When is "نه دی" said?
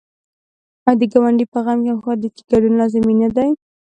3.21-3.49